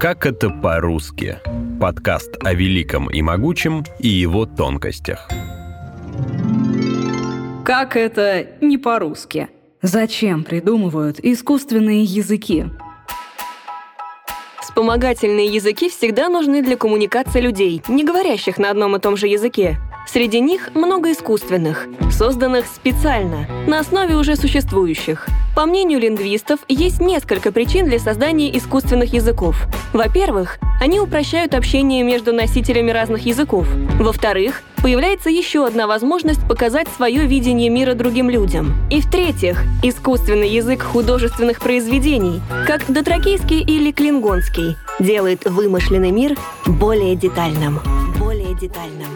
Как 0.00 0.24
это 0.24 0.48
по-русски? 0.48 1.40
Подкаст 1.78 2.38
о 2.42 2.54
великом 2.54 3.10
и 3.10 3.20
могучем 3.20 3.84
и 3.98 4.08
его 4.08 4.46
тонкостях. 4.46 5.28
Как 7.66 7.98
это 7.98 8.46
не 8.62 8.78
по-русски? 8.78 9.50
Зачем 9.82 10.44
придумывают 10.44 11.20
искусственные 11.20 12.04
языки? 12.04 12.64
Вспомогательные 14.62 15.48
языки 15.48 15.90
всегда 15.90 16.30
нужны 16.30 16.62
для 16.62 16.78
коммуникации 16.78 17.42
людей, 17.42 17.82
не 17.86 18.02
говорящих 18.02 18.56
на 18.56 18.70
одном 18.70 18.96
и 18.96 19.00
том 19.00 19.18
же 19.18 19.26
языке. 19.26 19.76
Среди 20.08 20.40
них 20.40 20.74
много 20.74 21.12
искусственных, 21.12 21.86
созданных 22.10 22.64
специально, 22.64 23.46
на 23.68 23.80
основе 23.80 24.16
уже 24.16 24.36
существующих. 24.36 25.28
По 25.60 25.66
мнению 25.66 26.00
лингвистов, 26.00 26.60
есть 26.68 27.02
несколько 27.02 27.52
причин 27.52 27.84
для 27.84 27.98
создания 27.98 28.56
искусственных 28.56 29.12
языков. 29.12 29.66
Во-первых, 29.92 30.58
они 30.80 30.98
упрощают 31.00 31.54
общение 31.54 32.02
между 32.02 32.32
носителями 32.32 32.90
разных 32.90 33.26
языков. 33.26 33.68
Во-вторых, 33.98 34.62
появляется 34.82 35.28
еще 35.28 35.66
одна 35.66 35.86
возможность 35.86 36.48
показать 36.48 36.88
свое 36.88 37.26
видение 37.26 37.68
мира 37.68 37.92
другим 37.92 38.30
людям. 38.30 38.72
И 38.88 39.02
в-третьих, 39.02 39.62
искусственный 39.82 40.48
язык 40.48 40.82
художественных 40.82 41.60
произведений, 41.60 42.40
как 42.66 42.90
дотракийский 42.90 43.60
или 43.60 43.92
клингонский, 43.92 44.76
делает 44.98 45.44
вымышленный 45.44 46.10
мир 46.10 46.38
более 46.64 47.16
детальным. 47.16 47.80
Более 48.18 48.54
детальным. 48.54 49.08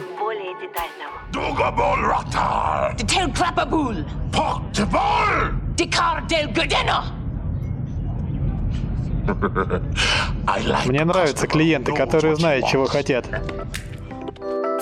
Dugabol 1.32 1.98
Ratar! 2.04 2.94
De 2.96 3.04
Tel 3.06 3.32
Clapabul! 3.32 4.04
Portable! 4.30 5.50
De 5.50 5.63
Car 5.76 6.26
del 6.26 6.52
Godeno! 6.52 7.04
Мне 10.86 11.04
нравятся 11.04 11.46
клиенты, 11.46 11.92
которые 11.92 12.36
знают, 12.36 12.66
чего 12.66 12.84
хотят. 12.86 13.26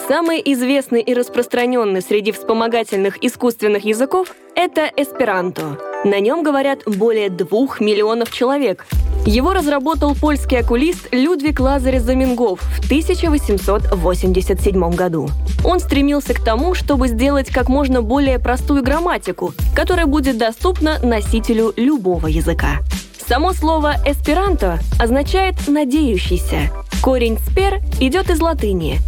Самый 0.08 0.42
известный 0.44 1.00
и 1.00 1.14
распространенный 1.14 2.02
среди 2.02 2.32
вспомогательных 2.32 3.22
искусственных 3.24 3.84
языков— 3.84 4.34
это 4.56 4.90
эсперанто. 4.96 5.78
На 6.04 6.18
нем 6.18 6.42
говорят 6.42 6.80
более 6.84 7.30
двух 7.30 7.80
миллионов 7.80 8.32
человек. 8.32 8.84
Его 9.24 9.52
разработал 9.52 10.16
польский 10.16 10.58
окулист 10.58 11.06
Людвиг 11.12 11.60
Лазарь 11.60 12.00
Замингов 12.00 12.60
в 12.60 12.84
1887 12.86 14.90
году. 14.94 15.28
Он 15.64 15.78
стремился 15.78 16.34
к 16.34 16.42
тому, 16.42 16.74
чтобы 16.74 17.06
сделать 17.06 17.50
как 17.50 17.68
можно 17.68 18.02
более 18.02 18.40
простую 18.40 18.82
грамматику, 18.82 19.54
которая 19.76 20.06
будет 20.06 20.38
доступна 20.38 20.98
носителю 21.04 21.72
любого 21.76 22.26
языка. 22.26 22.80
Само 23.28 23.52
слово 23.52 23.94
«эсперанто» 24.04 24.80
означает 24.98 25.68
«надеющийся». 25.68 26.72
Корень 27.00 27.38
«спер» 27.38 27.80
идет 28.00 28.28
из 28.28 28.40
латыни. 28.40 28.98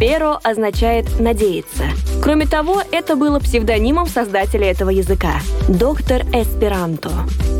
«Сперо» 0.00 0.40
означает 0.42 1.20
«надеяться». 1.20 1.84
Кроме 2.22 2.46
того, 2.46 2.80
это 2.90 3.16
было 3.16 3.38
псевдонимом 3.38 4.06
создателя 4.06 4.70
этого 4.70 4.88
языка– 4.88 5.42
доктор 5.68 6.22
Эсперанто. 6.32 7.10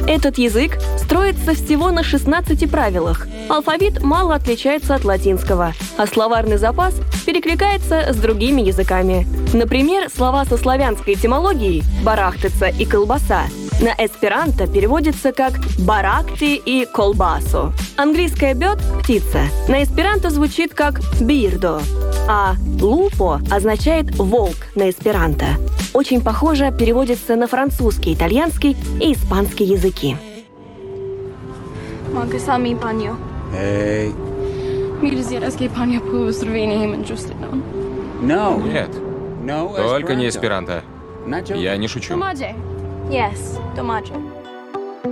Этот 0.08 0.38
язык 0.38 0.78
строится 0.96 1.52
всего 1.52 1.90
на 1.90 2.02
16 2.02 2.70
правилах. 2.70 3.28
Алфавит 3.50 4.02
мало 4.02 4.34
отличается 4.34 4.94
от 4.94 5.04
латинского, 5.04 5.74
а 5.98 6.06
словарный 6.06 6.56
запас 6.56 6.94
перекликается 7.26 8.10
с 8.10 8.16
другими 8.16 8.62
языками. 8.62 9.26
Например, 9.52 10.08
слова 10.08 10.46
со 10.46 10.56
славянской 10.56 11.14
этимологией 11.14 11.82
«барахтыца» 12.02 12.68
и 12.68 12.86
«колбаса» 12.86 13.48
на 13.80 13.94
эсперанто 13.98 14.66
переводится 14.66 15.32
как 15.32 15.54
«баракти» 15.78 16.56
и 16.56 16.84
«колбасо». 16.84 17.72
Английское 17.96 18.54
«бет»— 18.54 18.78
«птица» 19.02 19.40
на 19.68 19.82
эсперанто 19.82 20.30
звучит 20.30 20.74
как 20.74 21.00
«бирдо», 21.20 21.80
а 22.28 22.54
«лупо» 22.80 23.40
означает 23.50 24.14
«волк» 24.16 24.56
на 24.74 24.90
эсперанто. 24.90 25.46
Очень 25.94 26.20
похоже 26.20 26.72
переводится 26.78 27.36
на 27.36 27.46
французский, 27.46 28.14
итальянский 28.14 28.76
и 29.00 29.14
испанский 29.14 29.64
языки. 29.64 30.16
Эй. 33.56 34.12
Нет, 38.58 38.90
No 39.42 39.74
только 39.74 40.14
не 40.14 40.28
эсперанто. 40.28 40.82
Я 41.54 41.76
не 41.78 41.88
шучу. 41.88 42.14
Yes, 43.10 43.58
домаджи. 43.74 44.12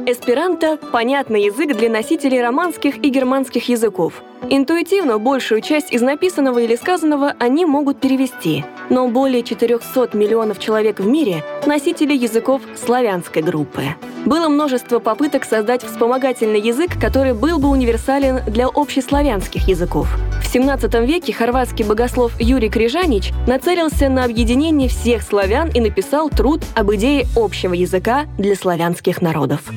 Эсперанто– 0.06 0.76
понятный 0.92 1.46
язык 1.46 1.76
для 1.76 1.90
носителей 1.90 2.40
романских 2.40 2.98
и 2.98 3.08
германских 3.08 3.68
языков. 3.68 4.22
Интуитивно 4.48 5.18
большую 5.18 5.62
часть 5.62 5.92
из 5.92 6.00
написанного 6.00 6.60
или 6.60 6.76
сказанного 6.76 7.34
они 7.40 7.66
могут 7.66 8.00
перевести. 8.00 8.64
Но 8.88 9.08
более 9.08 9.42
400 9.42 10.10
миллионов 10.16 10.60
человек 10.60 11.00
в 11.00 11.08
мире– 11.08 11.42
носители 11.66 12.14
языков 12.14 12.62
славянской 12.76 13.42
группы. 13.42 13.82
Было 14.24 14.48
множество 14.48 15.00
попыток 15.00 15.44
создать 15.44 15.82
вспомогательный 15.82 16.60
язык, 16.60 17.00
который 17.00 17.34
был 17.34 17.58
бы 17.58 17.68
универсален 17.68 18.42
для 18.46 18.68
общеславянских 18.68 19.66
языков. 19.66 20.08
В 20.48 20.50
17 20.50 20.94
веке 21.06 21.34
хорватский 21.34 21.84
богослов 21.84 22.32
Юрий 22.40 22.70
Крижанич 22.70 23.32
нацелился 23.46 24.08
на 24.08 24.24
объединение 24.24 24.88
всех 24.88 25.22
славян 25.22 25.68
и 25.68 25.78
написал 25.78 26.30
труд 26.30 26.62
об 26.74 26.90
идее 26.94 27.26
общего 27.36 27.74
языка 27.74 28.24
для 28.38 28.56
славянских 28.56 29.20
народов. 29.20 29.70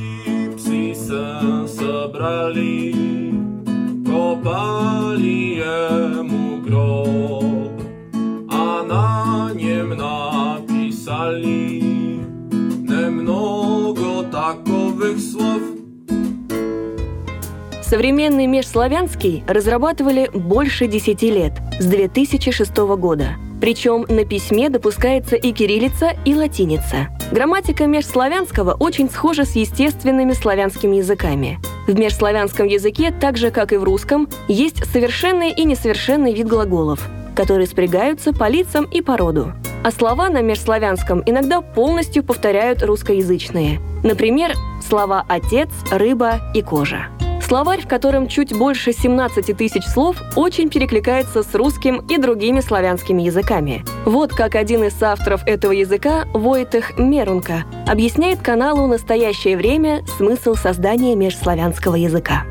Немного 12.88 14.24
таковых 14.32 15.20
слов. 15.20 15.81
Современный 17.92 18.46
межславянский 18.46 19.44
разрабатывали 19.50 20.30
больше 20.34 20.88
10 20.88 21.24
лет, 21.24 21.52
с 21.78 21.86
2006 21.86 22.78
года. 22.96 23.36
Причем 23.60 24.06
на 24.08 24.24
письме 24.24 24.70
допускается 24.70 25.36
и 25.36 25.52
кириллица, 25.52 26.12
и 26.24 26.34
латиница. 26.34 27.10
Грамматика 27.34 27.88
межславянского 27.88 28.78
очень 28.80 29.10
схожа 29.10 29.44
с 29.44 29.58
естественными 29.58 30.32
славянскими 30.32 30.96
языками. 30.96 31.60
В 31.86 32.00
межславянском 32.00 32.66
языке, 32.66 33.12
так 33.12 33.36
же 33.36 33.52
как 33.52 33.74
и 33.74 33.76
в 33.76 33.84
русском, 33.84 34.30
есть 34.48 34.90
совершенный 34.90 35.52
и 35.52 35.66
несовершенный 35.66 36.34
вид 36.34 36.48
глаголов, 36.48 37.06
которые 37.36 37.68
спрягаются 37.68 38.32
по 38.32 38.48
лицам 38.48 38.86
и 38.86 39.02
по 39.02 39.18
роду. 39.18 39.52
А 39.84 39.92
слова 39.92 40.30
на 40.30 40.42
межславянском 40.42 41.24
иногда 41.26 41.60
полностью 41.60 42.24
повторяют 42.24 42.84
русскоязычные. 42.84 43.82
Например, 44.02 44.54
слова 44.82 45.26
«отец», 45.28 45.68
«рыба» 45.92 46.40
и 46.56 46.62
«кожа». 46.62 47.10
Словарь, 47.52 47.82
в 47.82 47.88
котором 47.88 48.30
чуть 48.30 48.58
больше 48.58 48.94
17 48.94 49.58
тысяч 49.58 49.84
слов, 49.84 50.16
очень 50.38 50.70
перекликается 50.70 51.44
с 51.44 51.54
русским 51.54 51.98
и 52.10 52.18
другими 52.18 52.62
славянскими 52.62 53.24
языками. 53.24 53.84
Вот 54.06 54.32
как 54.32 54.56
один 54.56 54.86
из 54.86 55.04
авторов 55.04 55.42
этого 55.46 55.74
языка, 55.74 56.28
Войтых 56.34 56.98
Мерунка, 56.98 57.66
объясняет 57.86 58.42
каналу 58.42 58.88
«Настоящее 58.88 59.58
время» 59.58 60.02
смысл 60.18 60.56
создания 60.56 61.14
межславянского 61.18 61.96
языка. 61.96 62.46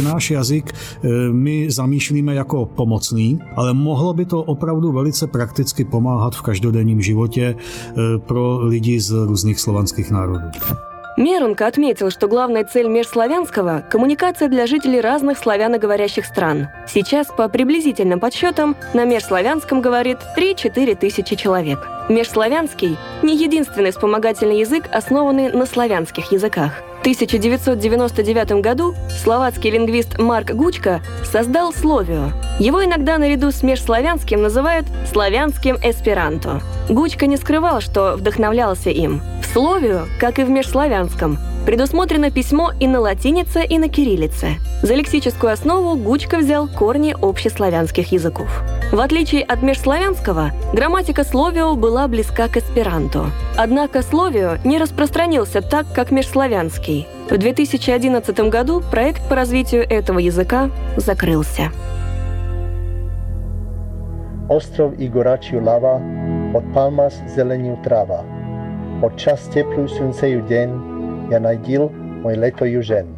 Náš 0.00 0.30
jazyk 0.30 0.72
my 1.32 1.70
zamýšlíme 1.70 2.34
jako 2.34 2.66
pomocný, 2.66 3.38
ale 3.56 3.74
mohlo 3.74 4.14
by 4.14 4.24
to 4.24 4.42
opravdu 4.42 4.92
velice 4.92 5.26
prakticky 5.26 5.84
pomáhat 5.84 6.34
v 6.34 6.42
každodenním 6.42 7.02
životě 7.02 7.54
eh, 7.56 8.18
pro 8.18 8.58
lidi 8.64 9.00
z 9.00 9.10
různých 9.10 9.60
slovanských 9.60 10.10
národů. 10.10 10.48
Мерунка 11.20 11.66
отметил, 11.66 12.08
что 12.08 12.28
главная 12.28 12.64
цель 12.64 12.88
межславянского– 12.88 13.84
коммуникация 13.90 14.48
для 14.48 14.66
жителей 14.66 15.02
разных 15.02 15.36
славяноговорящих 15.36 16.24
стран. 16.24 16.68
Сейчас, 16.88 17.26
по 17.26 17.46
приблизительным 17.50 18.20
подсчетам, 18.20 18.74
на 18.94 19.04
межславянском 19.04 19.82
говорит 19.82 20.16
3-4 20.34 20.94
тысячи 20.94 21.36
человек. 21.36 21.86
Межславянский– 22.08 22.96
не 23.22 23.36
единственный 23.36 23.90
вспомогательный 23.90 24.60
язык, 24.60 24.88
основанный 24.90 25.52
на 25.52 25.66
славянских 25.66 26.32
языках. 26.32 26.72
В 27.00 27.02
1999 27.02 28.60
году 28.60 28.94
словацкий 29.22 29.70
лингвист 29.70 30.18
Марк 30.18 30.50
Гучка 30.50 31.00
создал 31.24 31.72
словио. 31.72 32.32
Его 32.58 32.84
иногда 32.84 33.16
наряду 33.16 33.52
с 33.52 33.62
межславянским 33.62 34.42
называют 34.42 34.86
славянским 35.10 35.78
эсперанто. 35.82 36.60
Гучка 36.90 37.26
не 37.26 37.38
скрывал, 37.38 37.80
что 37.80 38.16
вдохновлялся 38.18 38.90
им. 38.90 39.22
В 39.42 39.46
словию, 39.50 40.08
как 40.18 40.38
и 40.38 40.44
в 40.44 40.50
межславянском, 40.50 41.38
предусмотрено 41.70 42.32
письмо 42.32 42.72
и 42.80 42.88
на 42.88 42.98
латинице, 42.98 43.64
и 43.64 43.78
на 43.78 43.88
кириллице. 43.88 44.56
За 44.82 44.92
лексическую 44.92 45.52
основу 45.52 45.94
Гучка 45.94 46.38
взял 46.38 46.66
корни 46.66 47.14
общеславянских 47.22 48.10
языков. 48.10 48.64
В 48.90 48.98
отличие 48.98 49.44
от 49.44 49.62
межславянского, 49.62 50.50
грамматика 50.72 51.22
словио 51.22 51.76
была 51.76 52.08
близка 52.08 52.48
к 52.48 52.56
эсперанто. 52.56 53.26
Однако 53.56 54.02
словио 54.02 54.56
не 54.64 54.78
распространился 54.78 55.62
так, 55.62 55.86
как 55.94 56.10
межславянский. 56.10 57.06
В 57.30 57.38
2011 57.38 58.50
году 58.50 58.82
проект 58.90 59.28
по 59.28 59.36
развитию 59.36 59.86
этого 59.88 60.18
языка 60.18 60.70
закрылся. 60.96 61.70
Ostrov 64.48 64.98
Igoracciu 64.98 65.62
lava, 65.62 66.00
od 66.52 66.64
palmas 66.74 67.14
zeleniu 67.36 67.78
trawa. 67.84 68.24
Od 69.02 69.14
čas 69.14 69.46
teplú 69.54 69.86
slunceju 69.86 70.42
deň, 70.50 70.99
ja 71.30 71.38
najdil 71.38 71.90
мой 72.22 72.34
лето 72.34 72.64
южен. 72.64 73.16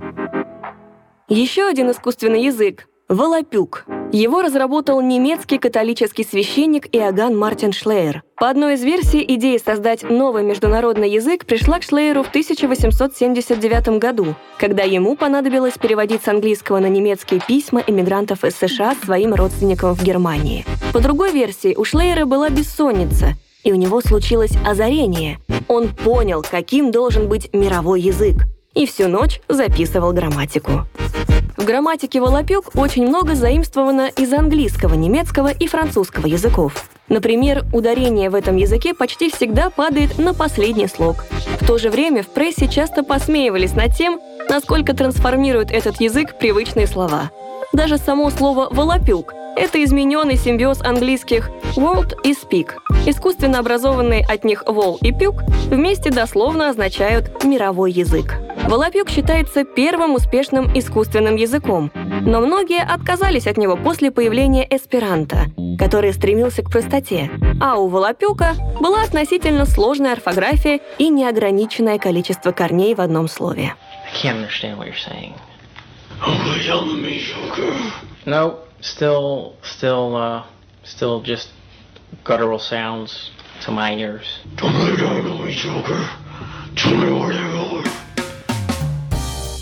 Еще 1.28 1.66
один 1.66 1.90
искусственный 1.90 2.42
язык– 2.44 2.88
волопюк. 3.08 3.86
Его 4.12 4.42
разработал 4.42 5.00
немецкий 5.00 5.56
католический 5.56 6.24
священник 6.24 6.94
Иоганн 6.94 7.38
Мартин 7.38 7.72
Шлейер. 7.72 8.22
По 8.36 8.50
одной 8.50 8.74
из 8.74 8.82
версий, 8.82 9.24
идея 9.26 9.58
создать 9.58 10.02
новый 10.02 10.42
международный 10.42 11.08
язык 11.08 11.46
пришла 11.46 11.78
к 11.78 11.84
Шлейеру 11.84 12.22
в 12.22 12.28
1879 12.28 13.98
году, 13.98 14.34
когда 14.58 14.82
ему 14.82 15.16
понадобилось 15.16 15.78
переводить 15.78 16.22
с 16.22 16.28
английского 16.28 16.80
на 16.80 16.90
немецкие 16.90 17.40
письма 17.40 17.82
эмигрантов 17.86 18.44
из 18.44 18.54
США 18.56 18.94
своим 19.02 19.32
родственникам 19.32 19.94
в 19.94 20.02
Германии. 20.04 20.66
По 20.92 21.00
другой 21.00 21.32
версии, 21.32 21.74
у 21.74 21.84
Шлейера 21.84 22.26
была 22.26 22.50
бессонница, 22.50 23.28
и 23.64 23.72
у 23.72 23.76
него 23.76 24.02
случилось 24.02 24.52
озарение. 24.66 25.38
Он 25.68 25.88
понял, 25.88 26.44
каким 26.48 26.90
должен 26.90 27.28
быть 27.28 27.52
мировой 27.52 28.00
язык, 28.00 28.46
и 28.74 28.86
всю 28.86 29.08
ночь 29.08 29.40
записывал 29.48 30.12
грамматику. 30.12 30.86
В 31.56 31.64
грамматике 31.64 32.20
Волопек 32.20 32.74
очень 32.74 33.06
много 33.06 33.34
заимствовано 33.34 34.10
из 34.16 34.32
английского, 34.32 34.94
немецкого 34.94 35.48
и 35.52 35.66
французского 35.66 36.26
языков. 36.26 36.88
Например, 37.08 37.64
ударение 37.72 38.30
в 38.30 38.34
этом 38.34 38.56
языке 38.56 38.94
почти 38.94 39.30
всегда 39.30 39.68
падает 39.70 40.18
на 40.18 40.34
последний 40.34 40.88
слог. 40.88 41.24
В 41.60 41.66
то 41.66 41.78
же 41.78 41.90
время 41.90 42.22
в 42.22 42.28
прессе 42.28 42.68
часто 42.68 43.04
посмеивались 43.04 43.74
над 43.74 43.94
тем, 43.94 44.18
насколько 44.48 44.94
трансформирует 44.94 45.70
этот 45.70 46.00
язык 46.00 46.38
привычные 46.38 46.86
слова. 46.86 47.30
Даже 47.72 47.98
само 47.98 48.30
слово 48.30 48.68
«волопюк»— 48.70 49.34
это 49.56 49.82
измененный 49.82 50.36
симбиоз 50.36 50.80
английских 50.82 51.50
«world» 51.76 52.14
и 52.24 52.32
«speak». 52.32 52.72
Искусственно 53.06 53.58
образованные 53.58 54.24
от 54.24 54.44
них 54.44 54.64
«вол» 54.66 54.98
и 55.02 55.12
«пюк» 55.12 55.42
вместе 55.68 56.10
дословно 56.10 56.68
означают 56.68 57.44
«мировой 57.44 57.92
язык». 57.92 58.36
Волопюк 58.68 59.10
считается 59.10 59.64
первым 59.64 60.14
успешным 60.14 60.70
искусственным 60.76 61.36
языком, 61.36 61.90
но 61.94 62.40
многие 62.40 62.82
отказались 62.82 63.46
от 63.46 63.56
него 63.56 63.76
после 63.76 64.10
появления 64.10 64.66
эсперанто, 64.70 65.46
который 65.78 66.12
стремился 66.12 66.62
к 66.62 66.70
простоте, 66.70 67.30
а 67.60 67.76
у 67.76 67.88
Волопюка 67.88 68.54
была 68.80 69.02
относительно 69.02 69.66
сложная 69.66 70.12
орфография 70.12 70.80
и 70.98 71.08
неограниченное 71.08 71.98
количество 71.98 72.52
корней 72.52 72.94
в 72.94 73.00
одном 73.00 73.28
слове. 73.28 73.74
No, 78.24 78.54
still, 78.82 79.54
still, 79.62 80.16
uh, 80.16 80.44
still 80.84 81.22
just 81.22 81.48
guttural 82.24 82.58
sounds 82.58 83.30
to 83.64 83.70
my 83.72 83.94
ears. 83.96 84.26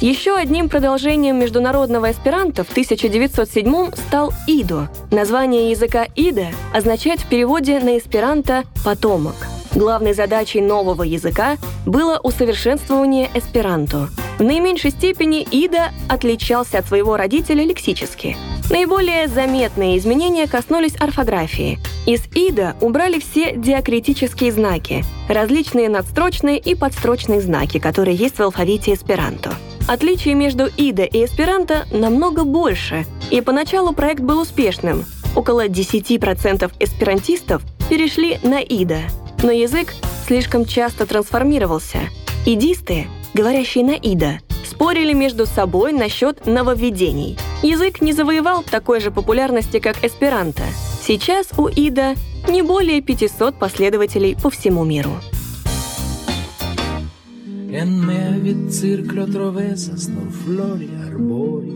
Еще 0.00 0.34
одним 0.34 0.70
продолжением 0.70 1.38
международного 1.38 2.10
эсперанто 2.10 2.64
в 2.64 2.70
1907 2.70 3.92
стал 3.94 4.32
«идо». 4.46 4.88
Название 5.10 5.70
языка 5.70 6.06
«ида» 6.14 6.46
означает 6.72 7.20
в 7.20 7.28
переводе 7.28 7.78
на 7.80 7.98
эсперанто 7.98 8.64
«потомок». 8.82 9.34
Главной 9.74 10.14
задачей 10.14 10.62
нового 10.62 11.02
языка 11.02 11.56
было 11.86 12.18
усовершенствование 12.18 13.30
эсперанто. 13.34 14.08
В 14.38 14.42
наименьшей 14.42 14.90
степени 14.90 15.42
Ида 15.42 15.90
отличался 16.08 16.78
от 16.78 16.86
своего 16.86 17.16
родителя 17.16 17.62
лексически. 17.62 18.36
Наиболее 18.70 19.26
заметные 19.26 19.98
изменения 19.98 20.46
коснулись 20.46 20.94
орфографии. 21.00 21.80
Из 22.06 22.22
Ида 22.36 22.76
убрали 22.80 23.18
все 23.18 23.52
диакритические 23.56 24.52
знаки, 24.52 25.04
различные 25.28 25.88
надстрочные 25.88 26.56
и 26.56 26.76
подстрочные 26.76 27.40
знаки, 27.40 27.80
которые 27.80 28.16
есть 28.16 28.38
в 28.38 28.42
алфавите 28.42 28.94
эсперанто. 28.94 29.52
Отличий 29.88 30.34
между 30.34 30.66
Ида 30.66 31.02
и 31.02 31.24
эсперанто 31.24 31.84
намного 31.90 32.44
больше, 32.44 33.06
и 33.32 33.40
поначалу 33.40 33.92
проект 33.92 34.20
был 34.20 34.38
успешным. 34.40 35.04
Около 35.34 35.66
10% 35.66 36.70
эсперантистов 36.78 37.62
перешли 37.88 38.38
на 38.44 38.60
Ида. 38.60 39.00
Но 39.42 39.50
язык 39.50 39.94
слишком 40.28 40.64
часто 40.64 41.06
трансформировался. 41.06 41.98
Идисты, 42.46 43.08
говорящие 43.34 43.84
на 43.84 43.96
Ида, 43.96 44.38
спорили 44.70 45.12
между 45.12 45.46
собой 45.46 45.92
насчет 45.92 46.46
нововведений. 46.46 47.36
Язык 47.62 48.00
не 48.00 48.12
завоевал 48.12 48.62
такой 48.62 49.00
же 49.00 49.10
популярности, 49.10 49.80
как 49.80 50.04
эсперанто. 50.04 50.62
Сейчас 51.02 51.48
у 51.58 51.66
Ида 51.66 52.14
не 52.48 52.62
более 52.62 53.02
500 53.02 53.58
последователей 53.58 54.36
по 54.36 54.48
всему 54.48 54.84
миру. 54.84 55.12
En 57.72 58.04
me 58.04 58.68
circlo 58.68 59.28
trovesas 59.28 60.08
nur 60.08 60.28
flori 60.32 60.90
arbori 61.06 61.70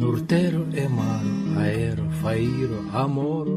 Nurtero 0.00 0.66
e 0.74 0.86
maro, 0.86 1.32
aero, 1.56 2.04
fairo, 2.20 2.78
amoro 2.92 3.56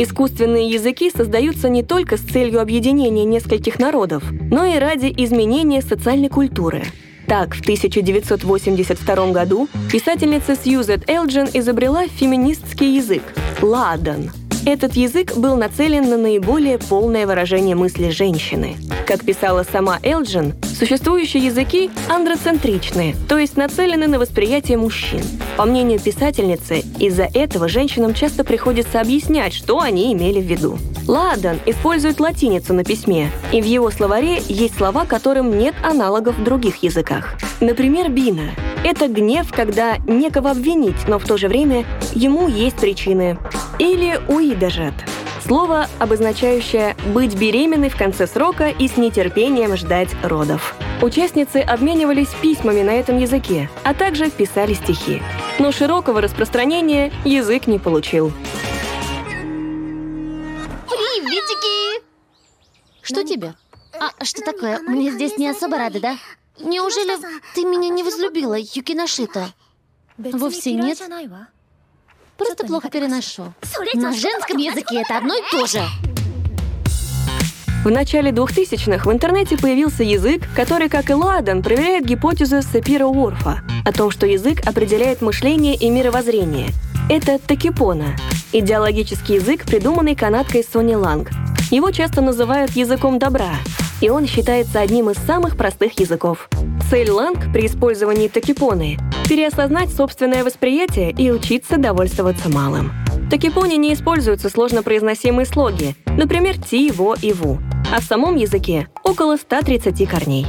Искусственные 0.00 0.70
языки 0.70 1.10
создаются 1.10 1.68
не 1.68 1.82
только 1.82 2.16
с 2.16 2.20
целью 2.20 2.60
объединения 2.60 3.24
нескольких 3.24 3.80
народов, 3.80 4.22
но 4.48 4.64
и 4.64 4.78
ради 4.78 5.12
изменения 5.16 5.82
социальной 5.82 6.28
культуры. 6.28 6.84
Так, 7.26 7.56
в 7.56 7.60
1982 7.60 9.32
году 9.32 9.68
писательница 9.90 10.54
Сьюзет 10.54 11.10
Элджин 11.10 11.48
изобрела 11.52 12.06
феминистский 12.06 12.96
язык– 12.96 13.22
ладан– 13.60 14.30
этот 14.66 14.94
язык 14.94 15.36
был 15.36 15.56
нацелен 15.56 16.08
на 16.08 16.16
наиболее 16.16 16.78
полное 16.78 17.26
выражение 17.26 17.74
мысли 17.74 18.10
женщины. 18.10 18.76
Как 19.06 19.24
писала 19.24 19.64
сама 19.70 19.98
Элджин, 20.02 20.54
существующие 20.62 21.44
языки 21.44 21.90
андроцентричны, 22.08 23.14
то 23.28 23.38
есть 23.38 23.56
нацелены 23.56 24.06
на 24.06 24.18
восприятие 24.18 24.78
мужчин. 24.78 25.22
По 25.56 25.64
мнению 25.64 25.98
писательницы, 25.98 26.84
из-за 26.98 27.24
этого 27.24 27.68
женщинам 27.68 28.14
часто 28.14 28.44
приходится 28.44 29.00
объяснять, 29.00 29.54
что 29.54 29.80
они 29.80 30.12
имели 30.12 30.40
в 30.40 30.44
виду. 30.44 30.78
Ладан 31.06 31.58
использует 31.64 32.20
латиницу 32.20 32.74
на 32.74 32.84
письме, 32.84 33.30
и 33.50 33.62
в 33.62 33.64
его 33.64 33.90
словаре 33.90 34.42
есть 34.46 34.76
слова, 34.76 35.06
которым 35.06 35.58
нет 35.58 35.74
аналогов 35.82 36.36
в 36.36 36.44
других 36.44 36.82
языках. 36.82 37.34
Например, 37.60 38.10
бина– 38.10 38.50
это 38.84 39.08
гнев, 39.08 39.50
когда 39.50 39.96
некого 40.06 40.50
обвинить, 40.50 41.08
но 41.08 41.18
в 41.18 41.24
то 41.24 41.38
же 41.38 41.48
время 41.48 41.84
ему 42.14 42.46
есть 42.46 42.76
причины. 42.76 43.38
Или 43.78 44.20
уидажет– 44.28 44.94
слово, 45.48 45.88
обозначающее 45.98 46.94
«быть 47.14 47.34
беременной 47.34 47.88
в 47.88 47.96
конце 47.96 48.26
срока 48.26 48.68
и 48.68 48.86
с 48.86 48.98
нетерпением 48.98 49.76
ждать 49.76 50.10
родов». 50.22 50.74
Участницы 51.00 51.58
обменивались 51.58 52.28
письмами 52.42 52.82
на 52.82 52.90
этом 52.90 53.18
языке, 53.18 53.70
а 53.84 53.94
также 53.94 54.30
писали 54.30 54.74
стихи. 54.74 55.22
Но 55.58 55.72
широкого 55.72 56.20
распространения 56.20 57.12
язык 57.24 57.66
не 57.66 57.78
получил. 57.78 58.30
Приветики! 60.86 62.02
Что 63.00 63.24
тебе? 63.24 63.54
А 63.98 64.24
что 64.24 64.42
такое? 64.42 64.80
Мне 64.80 65.10
здесь 65.10 65.38
не 65.38 65.48
особо 65.48 65.78
рады, 65.78 66.00
да? 66.00 66.18
Неужели 66.60 67.16
ты 67.54 67.64
меня 67.64 67.88
не 67.88 68.02
возлюбила, 68.02 68.58
Юкиношита? 68.58 69.46
Вовсе 70.18 70.74
нет. 70.74 71.00
Просто 72.38 72.64
плохо 72.64 72.88
переношу. 72.88 73.52
На 73.94 74.12
женском 74.12 74.58
языке 74.58 75.02
это 75.02 75.18
одно 75.18 75.34
и 75.34 75.42
то 75.50 75.66
же. 75.66 75.82
В 77.84 77.90
начале 77.90 78.30
2000-х 78.30 79.08
в 79.08 79.12
интернете 79.12 79.58
появился 79.58 80.04
язык, 80.04 80.42
который, 80.54 80.88
как 80.88 81.10
и 81.10 81.14
Ладан, 81.14 81.62
проверяет 81.62 82.04
гипотезу 82.04 82.62
Сапира 82.62 83.06
Уорфа 83.06 83.62
о 83.84 83.92
том, 83.92 84.12
что 84.12 84.26
язык 84.26 84.64
определяет 84.66 85.20
мышление 85.20 85.74
и 85.74 85.90
мировоззрение. 85.90 86.68
Это 87.10 87.38
такипона– 87.38 88.16
идеологический 88.52 89.36
язык, 89.36 89.64
придуманный 89.64 90.14
канадкой 90.14 90.64
Сони 90.64 90.94
Ланг. 90.94 91.30
Его 91.70 91.90
часто 91.90 92.20
называют 92.20 92.72
языком 92.72 93.18
добра, 93.18 93.50
и 94.00 94.10
он 94.10 94.26
считается 94.26 94.80
одним 94.80 95.10
из 95.10 95.16
самых 95.16 95.56
простых 95.56 95.98
языков. 95.98 96.48
Цель 96.88 97.10
Ланг 97.10 97.52
при 97.52 97.66
использовании 97.66 98.28
такипоны– 98.28 98.96
переосознать 99.28 99.90
собственное 99.90 100.42
восприятие 100.42 101.10
и 101.10 101.30
учиться 101.30 101.76
довольствоваться 101.76 102.48
малым. 102.48 102.92
В 103.12 103.28
такипоне 103.28 103.76
не 103.76 103.92
используются 103.92 104.48
сложно 104.48 104.82
произносимые 104.82 105.44
слоги, 105.44 105.94
например, 106.06 106.56
ти, 106.56 106.90
во 106.90 107.14
и 107.20 107.34
ву, 107.34 107.58
а 107.94 108.00
в 108.00 108.04
самом 108.04 108.36
языке 108.36 108.88
около 109.04 109.36
130 109.36 110.08
корней. 110.08 110.46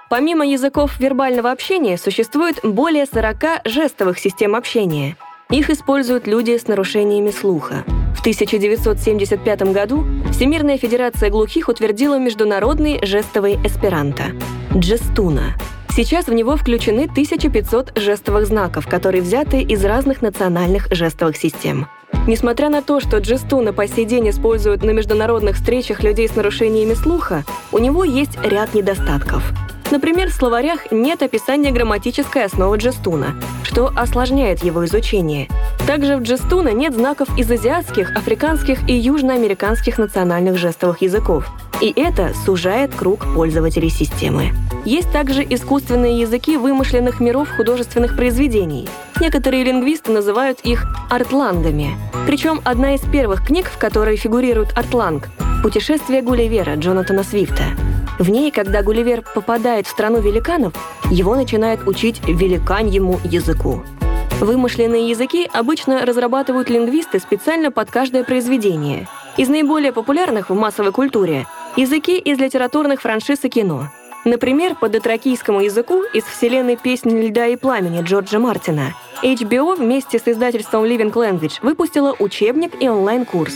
Помимо 0.09 0.47
языков 0.47 0.99
вербального 0.99 1.51
общения, 1.51 1.99
существует 1.99 2.61
более 2.63 3.05
40 3.05 3.67
жестовых 3.67 4.19
систем 4.19 4.55
общения. 4.55 5.17
Их 5.51 5.69
используют 5.69 6.27
люди 6.27 6.57
с 6.57 6.67
нарушениями 6.67 7.31
слуха. 7.31 7.85
В 8.17 8.21
1975 8.21 9.63
году 9.73 10.07
Всемирная 10.33 10.79
Федерация 10.79 11.29
глухих 11.29 11.69
утвердила 11.69 12.19
международный 12.19 13.05
жестовый 13.05 13.57
эсперанто– 13.65 14.33
Джестуна. 14.75 15.55
Сейчас 15.95 16.27
в 16.27 16.33
него 16.33 16.57
включены 16.57 17.03
1500 17.03 17.99
жестовых 17.99 18.47
знаков, 18.47 18.87
которые 18.87 19.21
взяты 19.21 19.61
из 19.61 19.85
разных 19.85 20.23
национальных 20.23 20.89
жестовых 20.91 21.37
систем. 21.37 21.87
Несмотря 22.27 22.71
на 22.71 22.83
то, 22.83 23.01
что 23.01 23.19
джестуна 23.19 23.73
по 23.73 23.87
сей 23.87 24.05
день 24.07 24.31
используют 24.31 24.83
на 24.83 24.91
международных 24.91 25.57
встречах 25.57 26.03
людей 26.03 26.29
с 26.29 26.37
нарушениями 26.37 26.95
слуха, 26.95 27.45
у 27.73 27.79
него 27.79 28.05
есть 28.05 28.39
ряд 28.43 28.75
недостатков– 28.75 29.43
Например, 29.91 30.29
в 30.29 30.35
словарях 30.35 30.93
нет 30.93 31.23
описания 31.23 31.71
грамматической 31.71 32.45
основы 32.45 32.77
джестуна, 32.77 33.35
что 33.63 33.91
осложняет 33.97 34.63
его 34.63 34.85
изучение. 34.85 35.49
Также 35.87 36.17
в 36.17 36.23
джестуна 36.23 36.73
нет 36.73 36.95
знаков 36.95 37.29
из 37.39 37.51
азиатских, 37.51 38.15
африканских 38.15 38.87
и 38.89 38.93
южноамериканских 38.93 39.97
национальных 39.97 40.59
жестовых 40.59 41.01
языков. 41.01 41.47
И 41.81 41.93
это 41.97 42.33
сужает 42.45 42.95
круг 42.95 43.25
пользователей 43.35 43.89
системы. 43.89 44.53
Есть 44.85 45.11
также 45.11 45.43
искусственные 45.43 46.21
языки 46.21 46.57
вымышленных 46.57 47.21
миров 47.21 47.49
художественных 47.57 48.17
произведений. 48.17 48.89
Некоторые 49.21 49.65
лингвисты 49.65 50.13
называют 50.13 50.61
их 50.61 50.87
артлангами. 51.09 51.97
Причем 52.27 52.61
одна 52.65 52.95
из 52.95 53.01
первых 53.01 53.47
книг, 53.47 53.67
в 53.67 53.79
которой 53.79 54.17
фигурирует 54.17 54.77
артланг– 54.77 55.29
«Путешествие 55.63 56.23
Гулливера» 56.23 56.77
Джонатана 56.77 57.25
Свифта– 57.25 57.65
в 58.19 58.31
ней, 58.31 58.51
когда 58.51 58.83
Гулливер 58.83 59.23
попадает 59.35 59.87
в 59.87 59.91
страну 59.91 60.21
великанов, 60.21 60.73
его 61.11 61.37
начинает 61.37 61.87
учить 61.87 62.21
великаньему 62.27 63.21
языку. 63.25 63.83
Вымышленные 64.41 65.09
языки 65.11 65.49
обычно 65.53 66.07
разрабатывают 66.07 66.71
лингвисты 66.71 67.19
специально 67.19 67.71
под 67.71 67.91
каждое 67.91 68.25
произведение. 68.25 69.09
Из 69.37 69.49
наиболее 69.49 69.93
популярных 69.93 70.51
в 70.51 70.55
массовой 70.55 70.93
культуре– 70.93 71.47
языки 71.77 72.19
из 72.19 72.39
литературных 72.39 73.01
франшиз 73.01 73.41
и 73.45 73.49
кино. 73.49 73.91
Например, 74.29 74.75
по 74.75 74.91
дотракийскому 74.91 75.63
языку 75.63 76.03
из 76.13 76.23
вселенной 76.25 76.77
«Песни 76.77 77.19
льда 77.19 77.47
и 77.47 77.57
пламени» 77.57 78.03
Джорджа 78.03 78.39
Мартина– 78.39 78.95
HBO 79.23 79.75
вместе 79.75 80.19
с 80.19 80.29
издательством 80.29 80.85
Living 80.85 81.13
Language 81.15 81.61
выпустила 81.63 82.15
учебник 82.19 82.73
и 82.79 82.91
онлайн-курс. 82.91 83.55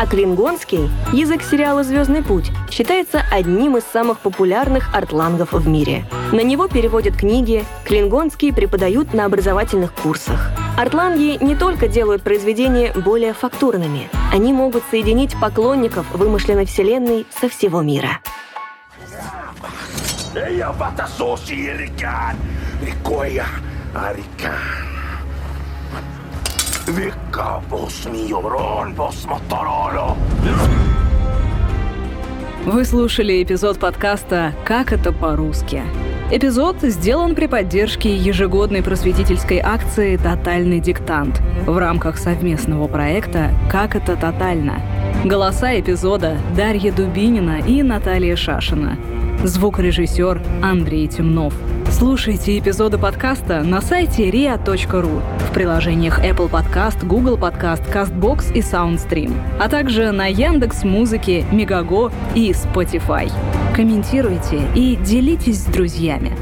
А 0.00 0.06
клингонский, 0.06 0.88
язык 1.12 1.42
сериала 1.42 1.84
«Звездный 1.84 2.22
путь», 2.22 2.50
считается 2.70 3.22
одним 3.30 3.76
из 3.76 3.84
самых 3.84 4.18
популярных 4.20 4.94
артлангов 4.94 5.52
в 5.52 5.68
мире. 5.68 6.06
На 6.32 6.40
него 6.40 6.68
переводят 6.68 7.18
книги, 7.18 7.62
клингонский 7.84 8.50
преподают 8.50 9.12
на 9.12 9.26
образовательных 9.26 9.92
курсах. 9.92 10.50
Артланги 10.78 11.36
не 11.44 11.54
только 11.54 11.86
делают 11.86 12.22
произведения 12.22 12.94
более 12.94 13.34
фактурными, 13.34 14.08
они 14.32 14.54
могут 14.54 14.84
соединить 14.90 15.38
поклонников 15.38 16.06
вымышленной 16.14 16.64
вселенной 16.64 17.26
со 17.30 17.50
всего 17.50 17.82
мира. 17.82 18.20
Vilka 26.88 27.62
vos 27.70 28.06
miorон 28.06 28.94
vos 28.94 29.26
мотороло. 29.26 30.16
Вы 32.66 32.84
слушали 32.84 33.42
эпизод 33.44 33.78
подкаста 33.78 34.52
«Как 34.64 34.92
это 34.92 35.12
по-русски». 35.12 35.82
Эпизод 36.32 36.78
сделан 36.82 37.36
при 37.36 37.46
поддержке 37.46 38.16
ежегодной 38.16 38.82
просветительской 38.82 39.60
акции 39.60 40.16
«Тотальный 40.16 40.80
диктант» 40.80 41.40
в 41.64 41.78
рамках 41.78 42.18
совместного 42.18 42.88
проекта 42.88 43.52
«Как 43.70 43.94
это 43.94 44.16
тотально». 44.16 44.82
Голоса 45.24 45.78
эпизода 45.78 46.36
Дарья 46.56 46.90
Дубинина 46.90 47.60
и 47.60 47.84
Наталья 47.84 48.34
Шашина. 48.34 48.98
Звукорежиссер 49.42 50.42
Андрей 50.62 51.08
Темнов. 51.08 51.54
Слушайте 51.90 52.58
эпизоды 52.58 52.98
подкаста 52.98 53.62
на 53.62 53.80
сайте 53.80 54.30
ria.ru, 54.30 55.22
в 55.38 55.52
приложениях 55.52 56.18
Apple 56.24 56.50
Podcast, 56.50 57.04
Google 57.06 57.36
Podcast, 57.36 57.82
CastBox 57.92 58.52
и 58.52 58.60
SoundStream, 58.60 59.32
а 59.60 59.68
также 59.68 60.10
на 60.12 60.26
Яндекс 60.26 60.84
Музыке, 60.84 61.44
Мегаго 61.52 62.12
и 62.34 62.50
Spotify. 62.52 63.30
Комментируйте 63.74 64.62
и 64.74 64.96
делитесь 64.96 65.60
с 65.60 65.64
друзьями. 65.64 66.32